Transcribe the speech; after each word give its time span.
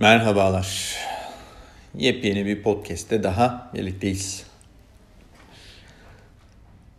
Merhabalar. 0.00 0.96
Yepyeni 1.94 2.46
bir 2.46 2.62
podcast'te 2.62 3.22
daha 3.22 3.70
birlikteyiz. 3.74 4.46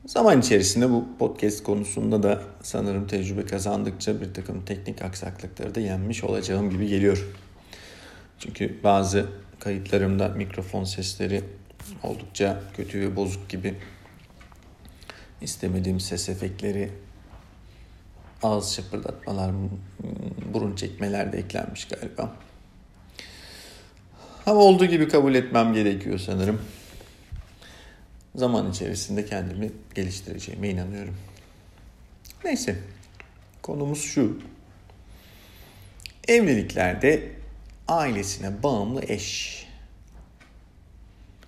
Zaman 0.05 0.39
içerisinde 0.39 0.89
bu 0.89 1.07
podcast 1.20 1.63
konusunda 1.63 2.23
da 2.23 2.41
sanırım 2.62 3.07
tecrübe 3.07 3.46
kazandıkça 3.46 4.21
bir 4.21 4.33
takım 4.33 4.65
teknik 4.65 5.01
aksaklıkları 5.01 5.75
da 5.75 5.79
yenmiş 5.79 6.23
olacağım 6.23 6.70
gibi 6.70 6.88
geliyor. 6.88 7.27
Çünkü 8.39 8.84
bazı 8.84 9.29
kayıtlarımda 9.59 10.27
mikrofon 10.27 10.84
sesleri 10.84 11.43
oldukça 12.04 12.61
kötü 12.77 13.02
ve 13.02 13.16
bozuk 13.16 13.50
gibi 13.50 13.75
istemediğim 15.41 16.00
ses 16.00 16.29
efektleri 16.29 16.91
ağız 18.43 18.73
şapırdatmalar, 18.73 19.52
burun 20.54 20.75
çekmeler 20.75 21.34
de 21.34 21.38
eklenmiş 21.38 21.88
galiba. 21.88 22.36
Ama 24.50 24.60
olduğu 24.60 24.86
gibi 24.86 25.08
kabul 25.08 25.36
etmem 25.36 25.74
gerekiyor 25.74 26.20
sanırım. 26.20 26.62
Zaman 28.36 28.72
içerisinde 28.72 29.25
kendimi 29.25 29.72
geliştireceğime 29.96 30.70
inanıyorum. 30.70 31.18
Neyse, 32.44 32.75
konumuz 33.62 34.03
şu. 34.03 34.39
Evliliklerde 36.28 37.31
ailesine 37.88 38.64
bağımlı 38.64 39.03
eş. 39.03 39.66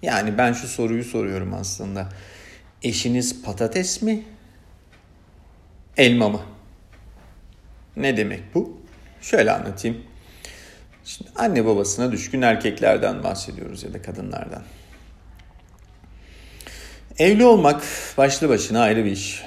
Yani 0.02 0.38
ben 0.38 0.54
şu 0.54 0.68
soruyu 0.68 1.04
soruyorum 1.04 1.54
aslında. 1.54 2.10
Eşiniz 2.84 3.44
patates 3.44 4.02
mi? 4.02 4.24
Elma 5.98 6.30
mı? 6.30 6.41
Ne 7.98 8.18
demek 8.18 8.55
bu? 8.55 8.82
Şöyle 9.22 9.52
anlatayım. 9.52 10.10
Şimdi 11.05 11.32
anne 11.36 11.66
babasına 11.66 12.12
düşkün 12.12 12.41
erkeklerden 12.41 13.23
bahsediyoruz 13.23 13.84
ya 13.84 13.94
da 13.94 14.02
kadınlardan. 14.02 14.63
Evli 17.18 17.46
olmak 17.46 17.84
başlı 18.18 18.49
başına 18.49 18.82
ayrı 18.82 19.05
bir 19.05 19.12
iş. 19.12 19.43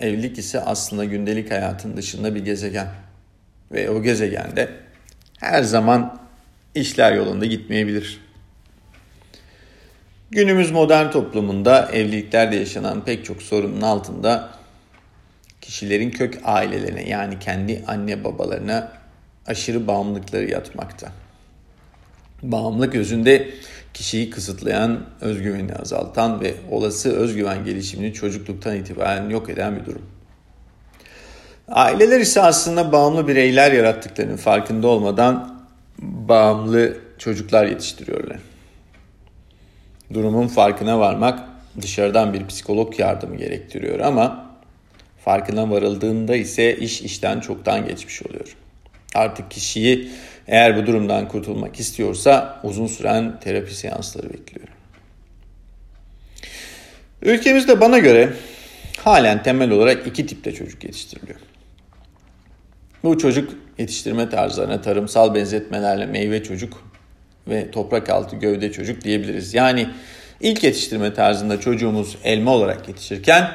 Evlilik 0.00 0.38
ise 0.38 0.60
aslında 0.60 1.04
gündelik 1.04 1.50
hayatın 1.50 1.96
dışında 1.96 2.34
bir 2.34 2.44
gezegen. 2.44 2.88
Ve 3.72 3.90
o 3.90 4.02
gezegende 4.02 4.68
her 5.38 5.62
zaman 5.62 6.18
işler 6.74 7.12
yolunda 7.12 7.46
gitmeyebilir. 7.46 8.20
Günümüz 10.30 10.70
modern 10.70 11.10
toplumunda 11.10 11.90
evliliklerde 11.92 12.56
yaşanan 12.56 13.04
pek 13.04 13.24
çok 13.24 13.42
sorunun 13.42 13.80
altında 13.80 14.50
kişilerin 15.60 16.10
kök 16.10 16.40
ailelerine 16.44 17.08
yani 17.08 17.38
kendi 17.38 17.84
anne 17.86 18.24
babalarına 18.24 19.01
aşırı 19.46 19.86
bağımlılıkları 19.86 20.50
yatmakta. 20.50 21.12
Bağımlılık 22.42 22.94
özünde 22.94 23.50
kişiyi 23.94 24.30
kısıtlayan, 24.30 25.00
özgüveni 25.20 25.74
azaltan 25.74 26.40
ve 26.40 26.54
olası 26.70 27.16
özgüven 27.16 27.64
gelişimini 27.64 28.14
çocukluktan 28.14 28.76
itibaren 28.76 29.30
yok 29.30 29.50
eden 29.50 29.76
bir 29.76 29.86
durum. 29.86 30.02
Aileler 31.68 32.20
ise 32.20 32.42
aslında 32.42 32.92
bağımlı 32.92 33.28
bireyler 33.28 33.72
yarattıklarının 33.72 34.36
farkında 34.36 34.86
olmadan 34.86 35.64
bağımlı 35.98 36.96
çocuklar 37.18 37.66
yetiştiriyorlar. 37.66 38.38
Durumun 40.14 40.48
farkına 40.48 40.98
varmak 40.98 41.40
dışarıdan 41.80 42.32
bir 42.32 42.46
psikolog 42.46 43.00
yardımı 43.00 43.36
gerektiriyor 43.36 44.00
ama 44.00 44.50
farkına 45.24 45.70
varıldığında 45.70 46.36
ise 46.36 46.76
iş 46.76 47.02
işten 47.02 47.40
çoktan 47.40 47.86
geçmiş 47.88 48.22
oluyor. 48.22 48.56
Artık 49.14 49.50
kişiyi 49.50 50.10
eğer 50.48 50.76
bu 50.76 50.86
durumdan 50.86 51.28
kurtulmak 51.28 51.80
istiyorsa 51.80 52.60
uzun 52.62 52.86
süren 52.86 53.40
terapi 53.40 53.74
seansları 53.74 54.30
bekliyor. 54.30 54.68
Ülkemizde 57.22 57.80
bana 57.80 57.98
göre 57.98 58.32
halen 58.98 59.42
temel 59.42 59.70
olarak 59.70 60.06
iki 60.06 60.26
tipte 60.26 60.54
çocuk 60.54 60.84
yetiştiriliyor. 60.84 61.38
Bu 63.04 63.18
çocuk 63.18 63.52
yetiştirme 63.78 64.28
tarzlarına 64.28 64.80
tarımsal 64.80 65.34
benzetmelerle 65.34 66.06
meyve 66.06 66.42
çocuk 66.42 66.84
ve 67.48 67.70
toprak 67.70 68.10
altı 68.10 68.36
gövde 68.36 68.72
çocuk 68.72 69.04
diyebiliriz. 69.04 69.54
Yani 69.54 69.88
ilk 70.40 70.64
yetiştirme 70.64 71.14
tarzında 71.14 71.60
çocuğumuz 71.60 72.16
elma 72.24 72.50
olarak 72.50 72.88
yetişirken 72.88 73.50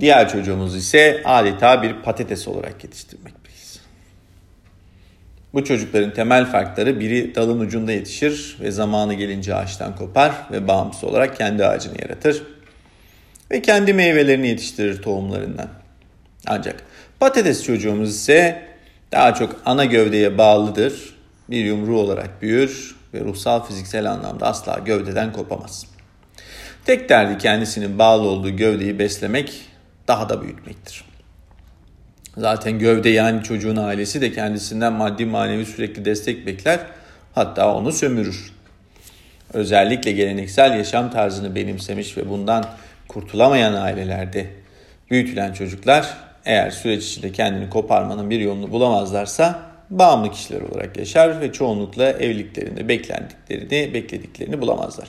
diğer 0.00 0.28
çocuğumuz 0.28 0.76
ise 0.76 1.22
adeta 1.24 1.82
bir 1.82 2.02
patates 2.02 2.48
olarak 2.48 2.84
yetiştirmek. 2.84 3.44
Bu 5.54 5.64
çocukların 5.64 6.14
temel 6.14 6.46
farkları 6.46 7.00
biri 7.00 7.34
dalın 7.34 7.60
ucunda 7.60 7.92
yetişir 7.92 8.56
ve 8.60 8.70
zamanı 8.70 9.14
gelince 9.14 9.54
ağaçtan 9.54 9.96
kopar 9.96 10.32
ve 10.52 10.68
bağımsız 10.68 11.04
olarak 11.04 11.36
kendi 11.36 11.66
ağacını 11.66 11.94
yaratır. 12.02 12.42
Ve 13.50 13.62
kendi 13.62 13.92
meyvelerini 13.92 14.48
yetiştirir 14.48 15.02
tohumlarından. 15.02 15.68
Ancak 16.46 16.82
patates 17.20 17.64
çocuğumuz 17.64 18.10
ise 18.10 18.62
daha 19.12 19.34
çok 19.34 19.60
ana 19.64 19.84
gövdeye 19.84 20.38
bağlıdır. 20.38 21.14
Bir 21.50 21.64
yumru 21.64 21.98
olarak 22.00 22.42
büyür 22.42 22.96
ve 23.14 23.20
ruhsal 23.20 23.66
fiziksel 23.66 24.10
anlamda 24.10 24.46
asla 24.46 24.78
gövdeden 24.78 25.32
kopamaz. 25.32 25.86
Tek 26.84 27.08
derdi 27.08 27.38
kendisinin 27.38 27.98
bağlı 27.98 28.22
olduğu 28.22 28.56
gövdeyi 28.56 28.98
beslemek, 28.98 29.62
daha 30.08 30.28
da 30.28 30.42
büyütmektir. 30.42 31.13
Zaten 32.36 32.78
gövde 32.78 33.08
yani 33.08 33.42
çocuğun 33.42 33.76
ailesi 33.76 34.20
de 34.20 34.32
kendisinden 34.32 34.92
maddi 34.92 35.26
manevi 35.26 35.66
sürekli 35.66 36.04
destek 36.04 36.46
bekler. 36.46 36.80
Hatta 37.34 37.74
onu 37.74 37.92
sömürür. 37.92 38.52
Özellikle 39.52 40.12
geleneksel 40.12 40.76
yaşam 40.76 41.10
tarzını 41.10 41.54
benimsemiş 41.54 42.16
ve 42.16 42.28
bundan 42.28 42.64
kurtulamayan 43.08 43.74
ailelerde 43.74 44.46
büyütülen 45.10 45.52
çocuklar 45.52 46.16
eğer 46.44 46.70
süreç 46.70 47.04
içinde 47.04 47.32
kendini 47.32 47.70
koparmanın 47.70 48.30
bir 48.30 48.40
yolunu 48.40 48.70
bulamazlarsa 48.70 49.62
bağımlı 49.90 50.30
kişiler 50.32 50.60
olarak 50.60 50.96
yaşar 50.96 51.40
ve 51.40 51.52
çoğunlukla 51.52 52.10
evliliklerinde 52.10 52.88
beklendiklerini, 52.88 53.94
beklediklerini 53.94 54.60
bulamazlar. 54.60 55.08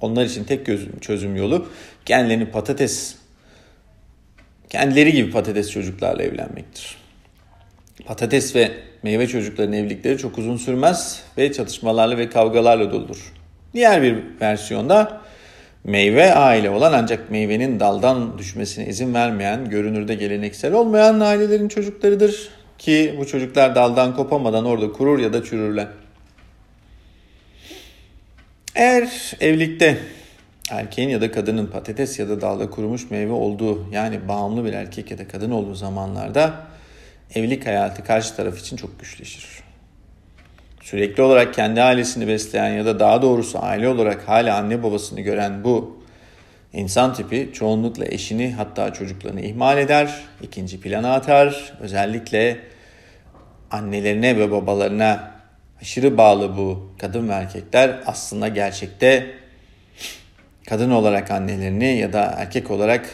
Onlar 0.00 0.24
için 0.24 0.44
tek 0.44 0.66
çözüm 1.00 1.36
yolu 1.36 1.68
kendilerini 2.04 2.50
patates 2.50 3.16
kendileri 4.68 5.12
gibi 5.12 5.30
patates 5.30 5.70
çocuklarla 5.70 6.22
evlenmektir. 6.22 6.96
Patates 8.04 8.56
ve 8.56 8.70
meyve 9.02 9.26
çocukların 9.26 9.72
evlilikleri 9.72 10.18
çok 10.18 10.38
uzun 10.38 10.56
sürmez 10.56 11.22
ve 11.38 11.52
çatışmalarla 11.52 12.18
ve 12.18 12.28
kavgalarla 12.28 12.92
doludur. 12.92 13.32
Diğer 13.74 14.02
bir 14.02 14.16
versiyonda 14.40 15.20
meyve 15.84 16.34
aile 16.34 16.70
olan 16.70 16.92
ancak 16.92 17.30
meyvenin 17.30 17.80
daldan 17.80 18.38
düşmesine 18.38 18.86
izin 18.86 19.14
vermeyen, 19.14 19.70
görünürde 19.70 20.14
geleneksel 20.14 20.72
olmayan 20.72 21.20
ailelerin 21.20 21.68
çocuklarıdır. 21.68 22.48
Ki 22.78 23.14
bu 23.18 23.26
çocuklar 23.26 23.74
daldan 23.74 24.16
kopamadan 24.16 24.64
orada 24.64 24.92
kurur 24.92 25.18
ya 25.18 25.32
da 25.32 25.44
çürürler. 25.44 25.86
Eğer 28.74 29.32
evlilikte 29.40 29.98
erkeğin 30.70 31.08
ya 31.08 31.20
da 31.20 31.32
kadının 31.32 31.66
patates 31.66 32.18
ya 32.18 32.28
da 32.28 32.40
dalda 32.40 32.70
kurumuş 32.70 33.10
meyve 33.10 33.32
olduğu 33.32 33.92
yani 33.92 34.28
bağımlı 34.28 34.64
bir 34.64 34.72
erkek 34.72 35.10
ya 35.10 35.18
da 35.18 35.28
kadın 35.28 35.50
olduğu 35.50 35.74
zamanlarda 35.74 36.54
evlilik 37.34 37.66
hayatı 37.66 38.04
karşı 38.04 38.36
taraf 38.36 38.58
için 38.58 38.76
çok 38.76 39.00
güçleşir. 39.00 39.46
Sürekli 40.82 41.22
olarak 41.22 41.54
kendi 41.54 41.82
ailesini 41.82 42.28
besleyen 42.28 42.68
ya 42.68 42.86
da 42.86 42.98
daha 42.98 43.22
doğrusu 43.22 43.58
aile 43.62 43.88
olarak 43.88 44.28
hala 44.28 44.56
anne 44.56 44.82
babasını 44.82 45.20
gören 45.20 45.64
bu 45.64 46.02
insan 46.72 47.14
tipi 47.14 47.50
çoğunlukla 47.52 48.04
eşini 48.04 48.52
hatta 48.52 48.92
çocuklarını 48.92 49.40
ihmal 49.40 49.78
eder, 49.78 50.24
ikinci 50.42 50.80
plana 50.80 51.14
atar. 51.14 51.72
Özellikle 51.80 52.58
annelerine 53.70 54.38
ve 54.38 54.50
babalarına 54.50 55.30
aşırı 55.80 56.18
bağlı 56.18 56.56
bu 56.56 56.92
kadın 57.00 57.28
ve 57.28 57.32
erkekler 57.32 58.00
aslında 58.06 58.48
gerçekte 58.48 59.26
kadın 60.66 60.90
olarak 60.90 61.30
annelerini 61.30 61.96
ya 61.96 62.12
da 62.12 62.34
erkek 62.36 62.70
olarak 62.70 63.06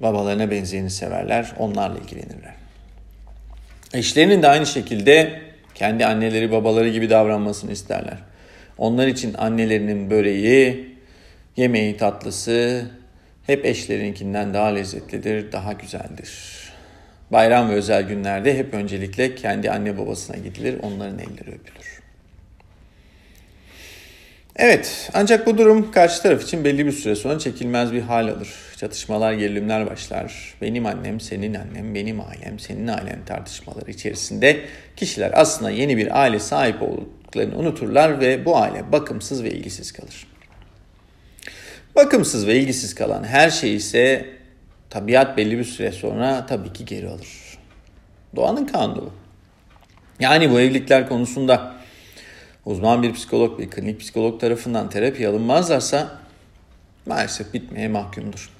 babalarına 0.00 0.50
benzeyeni 0.50 0.90
severler. 0.90 1.52
Onlarla 1.58 1.98
ilgilenirler. 1.98 2.54
Eşlerinin 3.94 4.42
de 4.42 4.48
aynı 4.48 4.66
şekilde 4.66 5.40
kendi 5.74 6.06
anneleri 6.06 6.52
babaları 6.52 6.88
gibi 6.88 7.10
davranmasını 7.10 7.72
isterler. 7.72 8.18
Onlar 8.78 9.06
için 9.06 9.34
annelerinin 9.34 10.10
böreği, 10.10 10.94
yemeği 11.56 11.96
tatlısı 11.96 12.86
hep 13.46 13.64
eşlerinkinden 13.64 14.54
daha 14.54 14.66
lezzetlidir, 14.66 15.52
daha 15.52 15.72
güzeldir. 15.72 16.58
Bayram 17.32 17.70
ve 17.70 17.74
özel 17.74 18.02
günlerde 18.02 18.58
hep 18.58 18.74
öncelikle 18.74 19.34
kendi 19.34 19.70
anne 19.70 19.98
babasına 19.98 20.36
gidilir, 20.36 20.78
onların 20.82 21.18
elleri 21.18 21.50
öpülür. 21.54 21.97
Evet 24.58 25.10
ancak 25.14 25.46
bu 25.46 25.58
durum 25.58 25.90
karşı 25.90 26.22
taraf 26.22 26.42
için 26.42 26.64
belli 26.64 26.86
bir 26.86 26.92
süre 26.92 27.14
sonra 27.14 27.38
çekilmez 27.38 27.92
bir 27.92 28.02
hal 28.02 28.28
alır. 28.28 28.48
Çatışmalar, 28.76 29.32
gerilimler 29.32 29.90
başlar. 29.90 30.54
Benim 30.62 30.86
annem, 30.86 31.20
senin 31.20 31.54
annem, 31.54 31.94
benim 31.94 32.20
ailem, 32.20 32.58
senin 32.58 32.88
ailen 32.88 33.24
tartışmaları 33.26 33.90
içerisinde 33.90 34.60
kişiler 34.96 35.32
aslında 35.34 35.70
yeni 35.70 35.96
bir 35.96 36.20
aile 36.20 36.38
sahip 36.38 36.82
olduklarını 36.82 37.56
unuturlar 37.56 38.20
ve 38.20 38.44
bu 38.44 38.56
aile 38.56 38.92
bakımsız 38.92 39.42
ve 39.42 39.50
ilgisiz 39.50 39.92
kalır. 39.92 40.26
Bakımsız 41.96 42.46
ve 42.46 42.56
ilgisiz 42.56 42.94
kalan 42.94 43.24
her 43.24 43.50
şey 43.50 43.76
ise 43.76 44.26
tabiat 44.90 45.36
belli 45.36 45.58
bir 45.58 45.64
süre 45.64 45.92
sonra 45.92 46.46
tabii 46.46 46.72
ki 46.72 46.84
geri 46.84 47.08
alır. 47.08 47.58
Doğanın 48.36 48.66
kanunu. 48.66 49.10
Yani 50.20 50.50
bu 50.50 50.60
evlilikler 50.60 51.08
konusunda 51.08 51.77
uzman 52.68 53.02
bir 53.02 53.12
psikolog, 53.12 53.58
bir 53.58 53.70
klinik 53.70 54.00
psikolog 54.00 54.40
tarafından 54.40 54.90
terapi 54.90 55.28
alınmazlarsa 55.28 56.18
maalesef 57.06 57.54
bitmeye 57.54 57.88
mahkumdur. 57.88 58.50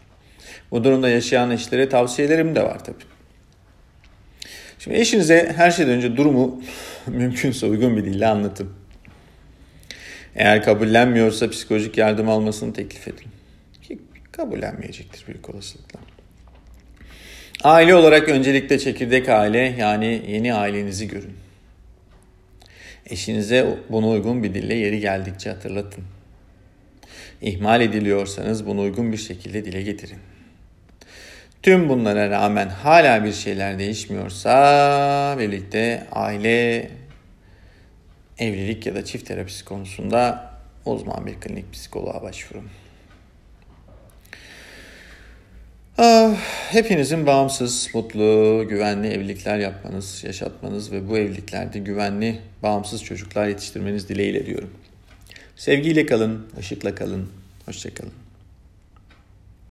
Bu 0.70 0.84
durumda 0.84 1.08
yaşayan 1.08 1.50
eşlere 1.50 1.88
tavsiyelerim 1.88 2.54
de 2.54 2.62
var 2.62 2.84
tabii. 2.84 3.04
Şimdi 4.78 4.96
eşinize 4.96 5.52
her 5.56 5.70
şeyden 5.70 5.92
önce 5.92 6.16
durumu 6.16 6.62
mümkünse 7.06 7.66
uygun 7.66 7.96
bir 7.96 8.04
dille 8.04 8.26
anlatın. 8.26 8.70
Eğer 10.36 10.64
kabullenmiyorsa 10.64 11.50
psikolojik 11.50 11.98
yardım 11.98 12.28
almasını 12.28 12.72
teklif 12.72 13.08
edin. 13.08 13.28
Ki 13.82 13.98
kabullenmeyecektir 14.32 15.26
büyük 15.26 15.50
olasılıkla. 15.50 16.00
Aile 17.64 17.94
olarak 17.94 18.28
öncelikle 18.28 18.78
çekirdek 18.78 19.28
aile 19.28 19.74
yani 19.78 20.22
yeni 20.28 20.54
ailenizi 20.54 21.08
görün. 21.08 21.47
Eşinize 23.10 23.78
bunu 23.88 24.10
uygun 24.10 24.42
bir 24.42 24.54
dille 24.54 24.74
yeri 24.74 25.00
geldikçe 25.00 25.50
hatırlatın. 25.50 26.04
İhmal 27.42 27.80
ediliyorsanız 27.80 28.66
bunu 28.66 28.80
uygun 28.80 29.12
bir 29.12 29.16
şekilde 29.16 29.64
dile 29.64 29.82
getirin. 29.82 30.18
Tüm 31.62 31.88
bunlara 31.88 32.30
rağmen 32.30 32.68
hala 32.68 33.24
bir 33.24 33.32
şeyler 33.32 33.78
değişmiyorsa 33.78 35.36
birlikte 35.38 36.06
aile, 36.12 36.90
evlilik 38.38 38.86
ya 38.86 38.94
da 38.94 39.04
çift 39.04 39.26
terapisi 39.26 39.64
konusunda 39.64 40.50
uzman 40.84 41.26
bir 41.26 41.34
klinik 41.34 41.72
psikoloğa 41.72 42.22
başvurun. 42.22 42.68
Ah, 46.00 46.34
hepinizin 46.70 47.26
bağımsız, 47.26 47.88
mutlu, 47.94 48.64
güvenli 48.68 49.08
evlilikler 49.08 49.58
yapmanız, 49.58 50.24
yaşatmanız 50.24 50.92
ve 50.92 51.08
bu 51.08 51.18
evliliklerde 51.18 51.78
güvenli, 51.78 52.38
bağımsız 52.62 53.04
çocuklar 53.04 53.48
yetiştirmeniz 53.48 54.08
dileğiyle 54.08 54.46
diyorum. 54.46 54.70
Sevgiyle 55.56 56.06
kalın, 56.06 56.46
ışıkla 56.58 56.94
kalın, 56.94 57.28
hoşçakalın. 57.66 58.12